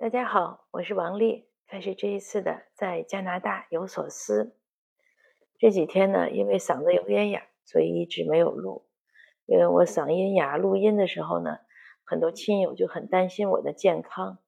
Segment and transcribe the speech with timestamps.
[0.00, 4.56] 大家好，我是王丽，开始这一次的在加拿大有所思。
[5.58, 8.86] 这几天呢，因为嗓子有点哑，所以一直没有录。
[9.44, 11.58] 因为我嗓音哑，录音的时候呢，
[12.02, 14.38] 很多亲友就很担心我的健康，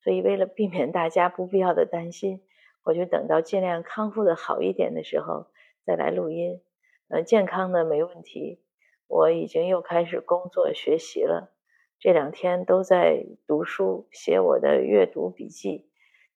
[0.00, 2.42] 所以为了避免大家不必要的担心，
[2.82, 5.48] 我就等到尽量康复的好一点的时候
[5.84, 6.62] 再来录音。
[7.08, 8.62] 呃，健康呢没问题，
[9.08, 11.52] 我已经又开始工作学习了。
[11.98, 15.88] 这两天都在读书，写我的阅读笔记，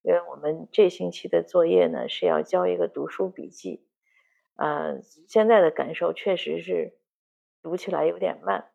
[0.02, 3.86] 因为我们这星期的作业呢是要交一个读书笔记。
[4.54, 4.96] 啊，
[5.28, 6.98] 现在的感受确实是
[7.62, 8.70] 读起来有点慢，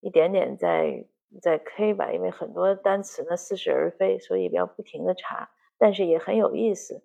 [0.00, 1.06] 一点点在
[1.40, 7.04] 在 K 吧，因为很多单词呢似是而非，所以要不停的查，但是也很有意思。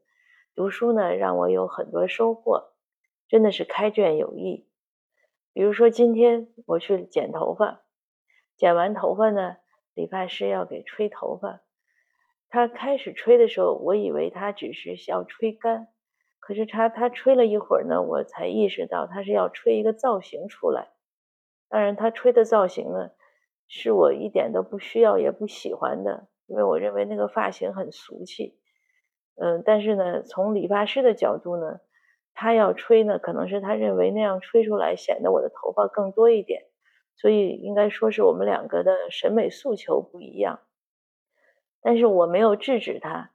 [0.56, 2.74] 读书呢让我有很多收获，
[3.28, 4.68] 真的是开卷有益。
[5.54, 7.84] 比如说今天我去剪头发。
[8.62, 9.58] 剪完头发呢，
[9.96, 11.62] 理发师要给吹头发。
[12.48, 15.88] 他开始吹的时候，我以为他只是要吹干，
[16.40, 20.90] 可是他他吹了一会儿呢，我才意识到他是要吹一个造型出来。
[21.70, 23.10] 当然，他吹的造型呢，
[23.68, 28.60] 是我一点都不需要也不喜欢的，因为我认为那个发型很俗气。
[29.38, 31.80] 嗯，但是呢，从理发师的角度呢，
[32.36, 36.62] 他要吹呢，可能是他认为那样吹出来显得我的头发更多一点。
[37.16, 40.60] 所以应该说是我们两个的审美诉求不一样，
[41.82, 43.32] 但是我没有制止他，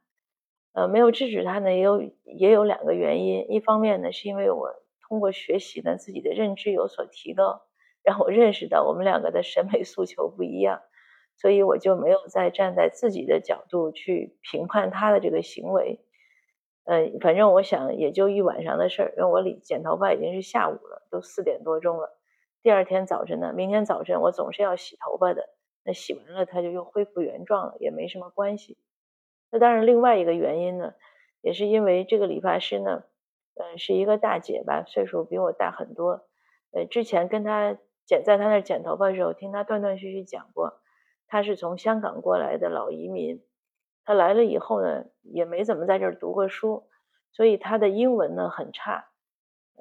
[0.73, 3.49] 呃，没有制止他呢，也有也有两个原因。
[3.51, 4.73] 一方面呢，是因为我
[5.07, 7.61] 通过学习呢，自己的认知有所提高，
[8.03, 10.81] 让我认识到我们两个的审美诉求不一样，
[11.37, 16.01] 所以我就没有再站在自己的角度去评判他的这个行为。
[16.85, 22.16] 呃，反正我想也就一晚上的事儿，因为我理剪头发已经是下午了，都四点多钟了。
[22.67, 25.47] 第二天早晨呢，明天早晨我总是要洗头发的。
[25.85, 28.77] 那洗完了，它就又恢复原状了，也没什么关系。
[29.49, 30.93] 那当然，另外一个原因呢，
[31.39, 33.05] 也是因为这个理发师呢，
[33.53, 36.27] 嗯，是一个大姐吧，岁数比我大很多。
[36.73, 40.81] 呃，之前跟他剪，在他那剪头发的时候，听他断断续续讲过，
[41.25, 43.41] 他是从香港过来的老移民。
[44.03, 46.89] 他来了以后呢，也没怎么在这儿读过书，
[47.31, 49.07] 所以他的英文呢很差。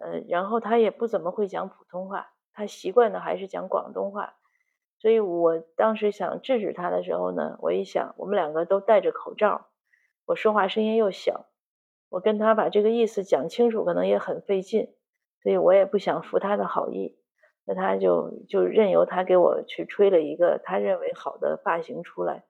[0.01, 2.29] 呃，然后他也不怎么会讲普通话。
[2.56, 4.39] 他习惯的还是讲广东话，
[4.99, 9.67] 所以我当时想制止他的时候呢，我一想，我们两个都戴着口罩，
[10.25, 11.50] 我说话声音又小，
[12.09, 14.95] 我跟他把这个意思讲清楚，可能也很费劲，
[15.43, 17.19] 所以我也不想服他的好意，
[17.66, 22.45] 那他就就任由他给我去吹了一个他认为好的发型出来，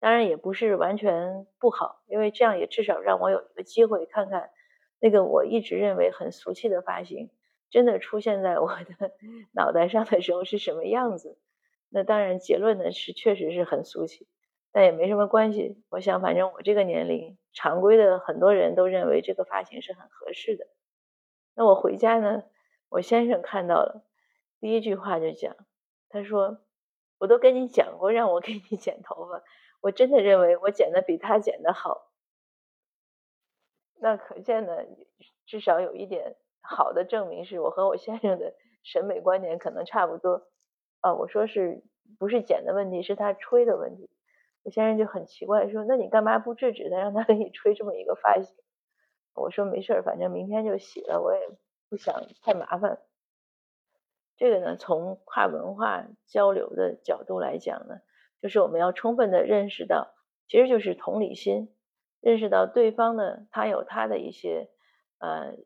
[0.00, 4.48] 当然也不是完全不好，因为这样也至少让我有一个机会看看
[4.98, 7.28] 那个我一直认为很俗气的发型。
[7.74, 9.10] 真的出现在我的
[9.50, 11.36] 脑袋上的时候是什么样子？
[11.88, 14.28] 那当然，结论呢是确实是很俗气，
[14.70, 15.82] 但也没什么关系。
[15.88, 20.68] 我想，反正我这个年龄，常规的很多人都认为这个发型是很合适的。
[21.56, 22.44] 那我回家呢，
[22.90, 24.04] 我先生看到了，
[24.60, 25.56] 第一句话就讲，
[26.08, 26.58] 他说
[27.18, 29.42] ：“我都跟你讲过，让我给你剪头发，
[29.80, 32.12] 我真的认为我剪的比他剪的好。”
[33.98, 34.76] 那可见呢，
[35.44, 36.36] 至少有一点。
[36.66, 40.48] 好的证明是我和我先生的审美观点可能差不多，
[41.00, 41.84] 啊，我说是
[42.18, 44.08] 不是剪的问题，是他吹的问题。
[44.62, 48.56] 我先生就很奇怪，说那你干嘛不制止他，让他 给你吹这么一个发型？
[49.34, 51.40] 我说没事，反正明天就洗了，我也
[51.90, 52.98] 不想太麻烦。
[54.36, 57.96] 这个呢，从跨文化交流的角度来讲呢，
[58.40, 60.14] 就是我们要充分的认识到，
[60.48, 61.74] 其实就是同理心，
[62.20, 64.70] 认识到对方呢，他有他的一些
[65.18, 65.56] 呃。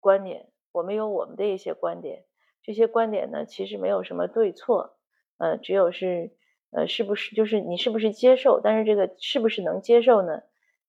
[0.00, 2.24] 观点，我们有我们的一些观点，
[2.62, 4.96] 这些观点呢，其实没有什么对错，
[5.38, 6.32] 呃，只有是，
[6.70, 8.60] 呃，是不是就是你是不是接受？
[8.62, 10.42] 但是这个是不是能接受呢，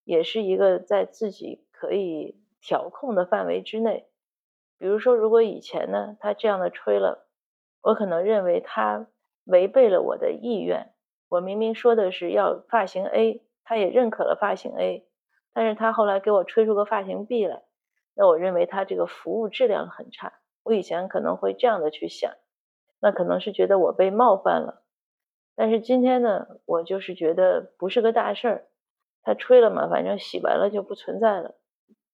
[0.03, 4.07] 也是一个在自己可以调控的范围之内。
[4.77, 7.27] 比如说，如果以前呢，他这样的吹了，
[7.81, 9.07] 我可能认为他
[9.45, 10.93] 违背了我的意愿。
[11.27, 15.05] 我明明说的是要发型 A，他也认可了发型 A，
[15.53, 17.61] 但是他后来给我吹出个发型 B 来。
[18.19, 20.33] 那我认为他这个服务质量很差。
[20.63, 22.33] 我以前可能会这样的去想，
[22.99, 24.83] 那可能是觉得我被冒犯了。
[25.55, 28.67] 但是今天呢，我就是觉得不是个大事儿。
[29.21, 31.55] 他吹了嘛，反正洗完了就不存在了，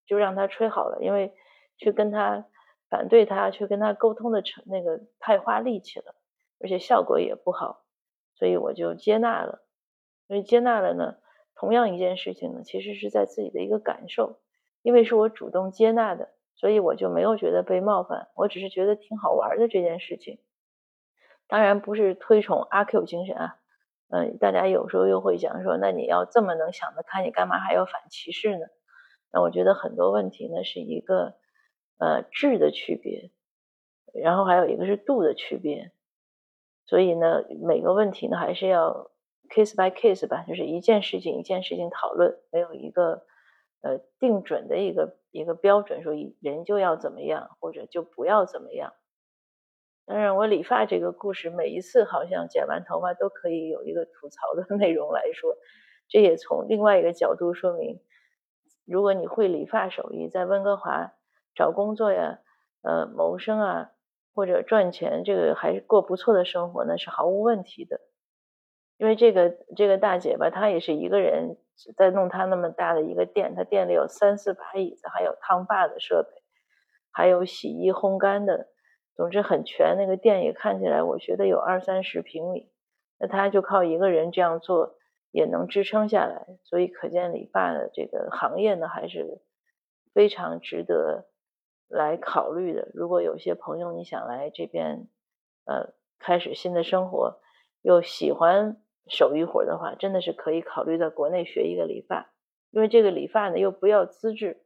[0.06, 1.00] 就让他吹好了。
[1.02, 1.34] 因为
[1.76, 2.46] 去跟他
[2.88, 6.14] 反对他，去跟他沟通的成那个太花力气了，
[6.60, 7.84] 而且效果也不好，
[8.36, 9.64] 所以我就接纳了。
[10.28, 11.16] 所以接纳了呢，
[11.56, 14.40] 同样一件事情呢，其实是在自己的一个感受。
[14.86, 20.38] 因为是我主动接纳的，所以我就没有觉得被冒犯，我只是觉得挺好玩的这件事情。
[21.48, 23.58] 当然不是推崇阿 Q 精神啊，
[24.10, 28.68] 嗯，大家有时候又会讲说，那你要这么能想得开，你干嘛还要反歧视呢？
[29.34, 31.34] 那我觉得很多问题呢是一个
[31.98, 33.32] 呃质的区别，
[34.14, 35.92] 然后还有一个是度的区别，
[36.86, 39.10] 所以呢每个问题呢还是要
[39.50, 43.26] case by case 吧，就是一件事情一件事情讨论，没有一个
[43.82, 48.94] 呃定准的一个一个标准，说人就要怎么样或者就不要怎么样。
[50.08, 55.56] 当然，我理发这个故事，每一次好像剪完头发都可以有一个吐槽的 内容来说，
[56.08, 58.00] 这也从另外一个角度说明，
[58.86, 61.14] 如果你会理发手艺，在温哥华
[61.56, 62.40] 找工作呀，
[62.84, 63.92] 呃，谋生啊，
[64.36, 68.00] 或者赚钱，这个还是过不错的生活，那是毫无问题的。
[68.98, 71.58] 因为这个这个大姐吧，她也是一个人
[71.98, 76.30] 在弄他那么大的一个店，他店里有三四把椅子，还有烫发的设备，
[77.12, 78.68] 还有洗衣烘干的。
[79.16, 82.70] 总之很全，那个店也看起来，我觉得有二三十平米。
[83.18, 84.98] 那他就靠一个人这样做
[85.32, 89.42] 也能支撑下来，所以可见理发的这个行业呢，还是
[90.14, 91.30] 非常值得
[91.88, 92.90] 来考虑的。
[92.94, 95.08] 如果有些朋友你想来这边，
[95.64, 97.40] 呃，开始新的生活，
[97.82, 102.32] 又喜欢手艺活的话，真的是可以考虑在国内学一个理发，
[102.72, 104.62] 因为这个理发呢又不要资质。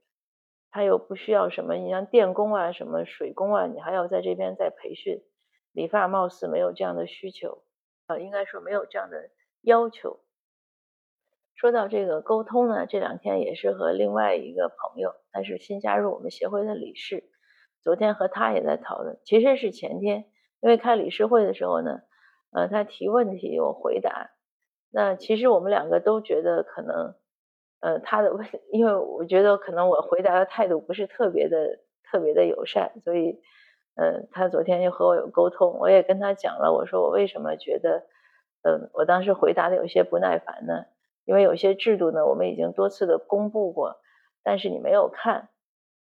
[0.72, 5.24] 他又不需要什么，你像电工啊、什么水工啊，你还要在这边再培训。
[5.72, 7.64] 理发貌似没有这样的需求，
[8.06, 9.32] 啊，应该说没有这样的
[9.62, 10.20] 要求。
[11.56, 17.32] 说到这个沟通呢，这两天也是和另外一个朋友，他是新加入我们协会的理事，
[17.82, 20.26] 昨天和他也在讨论，其实是前天，
[20.62, 22.02] 因为开理事会的时候呢，
[22.52, 24.32] 呃，他提问题我回答，
[24.92, 27.16] 那其实我们两个都觉得可能。
[27.82, 33.40] 呃，他的问，因为我觉得可能我回答的态度不是特别的特别的友善，所以，
[33.96, 38.04] 嗯，他昨天就和我有沟通，我也跟他讲了，我说我为什么觉得，
[38.64, 40.88] 嗯，我当时回答的有些不耐烦呢？
[41.24, 44.02] 因为有些制度呢，我们已经多次的公布过，
[44.44, 45.48] 但是你没有看，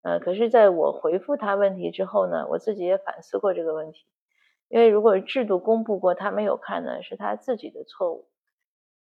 [0.02, 4.04] 嗯，可是在我回复他问题之后呢，我自己也反思过这个问题，
[4.72, 8.30] 因为如果制度公布过他没有看呢，是他自己的错误，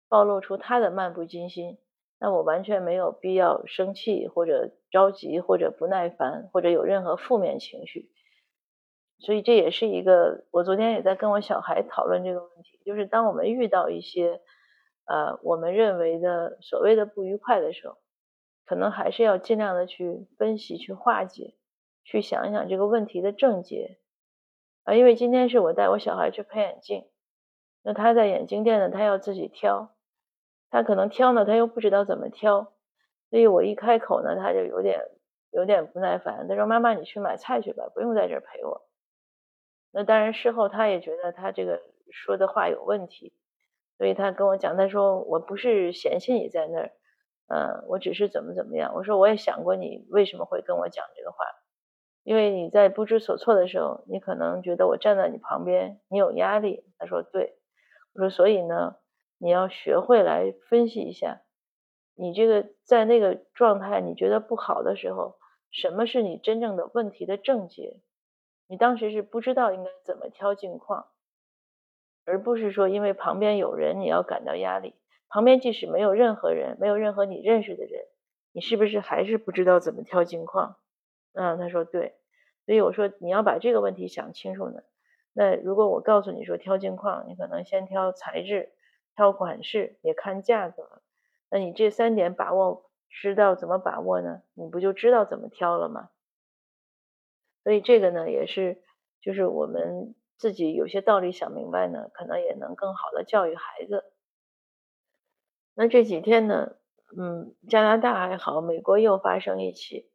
[0.08, 1.78] 暴露出他的漫不经心。
[2.18, 8.10] 那我完全没有必要生气或者着急或者不耐烦或者有任何负面情绪，
[9.20, 14.40] 所以这也是一个我昨天也在跟我小孩讨论这个问题，就是当我们遇到一些
[15.04, 17.98] 呃我们认为的所谓的不愉快的时候，
[18.66, 21.54] 可能还是要尽量的去分析、去化解、
[22.02, 24.00] 去想一想这个问题的症结
[24.84, 24.94] 啊。
[24.94, 27.08] 因为今天是我带我小孩去配眼镜，
[27.82, 29.94] 那他在眼镜店呢，他要自己挑。
[30.70, 32.72] 他可能挑呢，他又不知道怎么挑，
[33.28, 35.02] 所以我一开口呢，他就有点
[35.50, 36.48] 有点不耐烦。
[36.48, 38.88] 他说：“妈妈，你去买菜去吧，不用在这儿陪我。”
[39.92, 43.34] 那当然，事后他也觉得他这个说的话有问题，
[43.98, 46.92] 所以他跟我讲，他说：“我不是嫌弃你在那儿，
[47.48, 51.44] 嗯，我只是怎么怎么样。”我说：“我也想过你为什么会跟我讲这个话，
[52.22, 57.56] 因为你在不知所措的时候，你可能觉得我站在你旁边，你有压力。”他说：“对。”
[58.14, 58.96] 我说：“所以呢？”
[59.44, 61.42] 你要学会来分析一下，
[62.14, 65.34] 你这个在那个状态你觉得不好的时候，
[65.72, 68.00] 什么是你真正的问题的症结？
[68.68, 71.06] 你当时是不知道应该怎么挑镜框，
[72.24, 74.94] 而不是说因为旁边有人你要感到压力。
[75.28, 78.04] 旁边即使没有任何人，没有任何你认识的人，
[78.52, 80.76] 你是不是还是不知道怎么挑镜框？
[81.32, 82.14] 嗯，他说对，
[82.66, 84.82] 所以我说你要把这个问题想清楚呢。
[85.32, 88.72] 那如果我告诉你说挑镜框，你可能先挑材质。
[89.14, 91.02] 挑款式也看价格，
[91.50, 94.40] 那你这三点把握知道怎么把握呢？
[94.54, 96.08] 你不就知道怎么挑了吗？
[97.62, 98.82] 所以这个呢也是，
[99.20, 104.14] 就是我们自己有些道理想明白呢，可能也能更好的教育孩子。
[105.74, 106.76] 那这几天呢，
[107.14, 110.10] 嗯，加拿大还好，美国又发生一起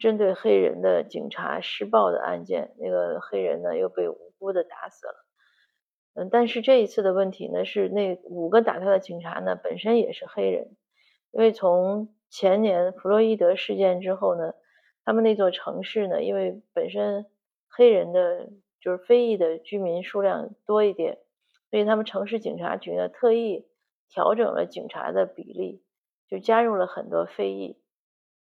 [0.00, 5.26] 针对黑人的警察施暴的案件，那个黑人呢又被无辜的打死了。
[6.14, 10.74] 嗯，但是这一次的问题呢，是那五个打他的警察呢本身也是黑人，
[11.30, 14.54] 因为从前年弗洛伊德事件之后呢，
[15.04, 17.26] 他们那座城市呢，因为本身
[17.68, 18.48] 黑人的
[18.80, 21.18] 就是非裔的居民数量多一点，
[21.70, 23.68] 所以他们城市警察局呢特意
[24.08, 25.84] 调整了警察的比例，
[26.28, 27.76] 就加入了很多非裔。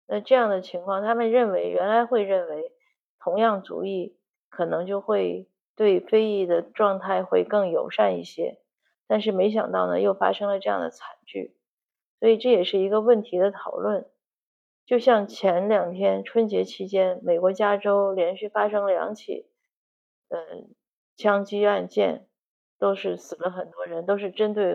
[0.08, 2.72] 那这样的情况，他们认为原来会认为
[3.20, 4.16] 同样族裔
[4.48, 5.48] 可能就会。
[5.78, 8.58] 对非裔的状态会更友善一些，
[9.06, 11.54] 但是没想到呢，又发生了这样的惨剧，
[12.18, 14.04] 所以这也是一个问题的讨论。
[14.86, 19.46] 就像前两天春节期间，美国加州连续发生两起，
[20.30, 20.74] 嗯，
[21.16, 22.26] 枪击案件，
[22.80, 24.74] 都是死了很多人，都是针对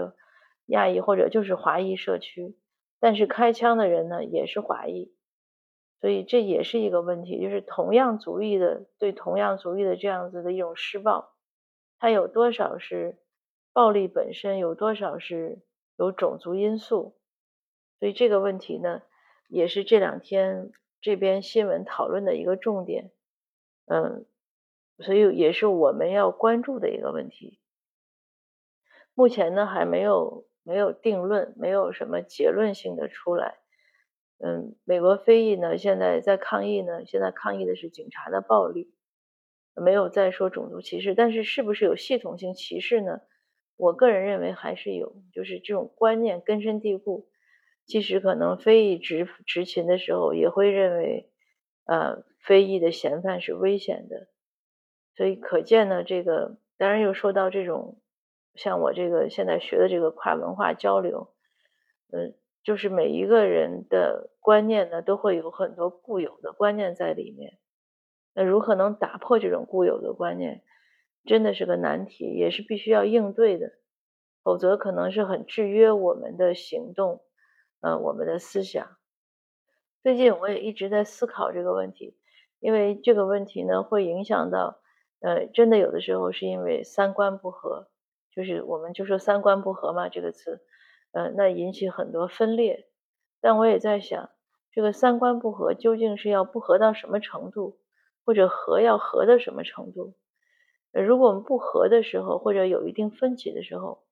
[0.68, 2.56] 亚裔或者就是华裔社区，
[3.02, 5.14] 但是开枪的人呢也是华裔，
[6.04, 11.34] 所以这也是一个问题，就是同样族裔的对同样族裔的这样子的一种施暴，
[11.98, 13.22] 它有多少是
[13.72, 15.62] 暴力本身，有多少是
[15.96, 17.16] 有种族因素，
[18.00, 19.04] 所以这个问题呢，
[19.48, 23.12] 也是这两天这边新闻讨论的一个重点，
[23.86, 24.26] 嗯。
[25.00, 27.60] 所以也是我们要关注的一个问题。
[29.16, 33.63] 目前呢，还没有没有定论，没有什么结论性的出来。
[34.46, 38.94] 嗯，美国非裔呢，现在在抗议呢，现在抗议的是警察的暴力，
[39.74, 41.16] 没有再说种族歧视。
[41.16, 43.22] 但是是不是有系统性歧视呢？
[43.78, 47.30] 我个人认为还是有，就是这种观念根深蒂固。
[47.86, 51.30] 即使可能非裔执执勤的时候，也会认为，
[51.86, 54.28] 呃，非裔的嫌犯是危险的。
[55.16, 58.02] 所以可见呢，这个当然又说到这种，
[58.56, 61.34] 像我这个现在学的这个跨文化交流，
[62.12, 67.60] 嗯，就是每一个人的观念呢，都会有很多固有的观念在里面。
[68.34, 70.64] 那如何能打破这种固有的观念，
[71.26, 73.74] 真的是个难题，也是必须要应对的，
[74.44, 77.24] 否则可能是很制约我们的行动，
[77.82, 78.98] 呃，我们的思想。
[80.02, 82.18] 最近我也一直在思考这个问题，
[82.60, 84.80] 因为这个问题呢，会影响到。
[85.26, 87.88] 呃，真的有的时候是因为三观不合，
[88.36, 90.60] 就是我们就说三观不合嘛这个词，
[91.14, 92.90] 呃，那引起很多分裂。
[93.40, 94.30] 但我也在想，
[94.72, 97.80] 这个三观不合究竟是要不合到什么程度，
[98.26, 100.16] 或者合要合到什么程度？
[100.92, 104.04] 如果我们不合的时候，或者有一定分歧的时候，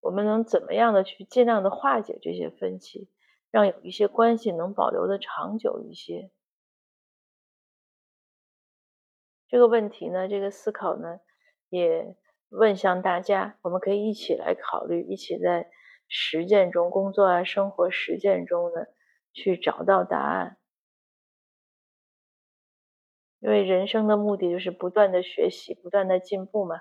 [0.00, 3.08] 我们能怎么样的去尽量的化解这些分歧，
[3.50, 6.30] 让有一些关系能保留的长久一些？
[9.48, 11.20] 这个问题呢，这个思考呢，
[11.70, 12.14] 也
[12.50, 15.70] 问向大家，我们可以一起来考虑，一起在
[16.10, 18.84] 实践中工作啊，生活实践中呢，
[19.32, 20.58] 去找到答案。
[23.38, 26.80] 因为人生的目的就是不断的学习，不断的进步嘛，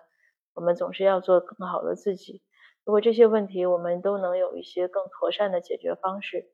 [0.54, 2.44] 我们总是要做更好的自己。
[2.84, 6.50] 如果这些问题我们都能有一些更妥善的解决方式，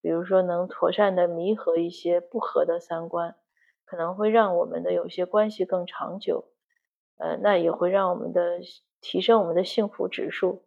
[0.00, 3.36] 比如说能妥善的弥合一些不合的三观。
[3.84, 6.52] 可能会让我们的有些关系更长久，
[7.16, 8.60] 呃，那也会让我们的
[9.00, 10.64] 提升我们的幸福指数，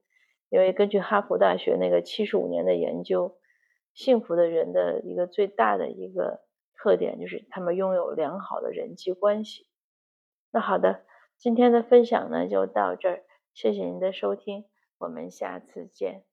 [0.53, 3.39] 因为根据哈佛大学那个七十五年的研究，
[3.95, 6.41] 幸福的人的一个最大的一个
[6.77, 9.65] 特点就是他们拥有良好的人际关系。
[10.51, 11.05] 那好的，
[11.39, 13.23] 今天的分享呢就到这儿，
[13.55, 14.65] 谢谢您的收听，
[14.99, 16.23] 我们下次见。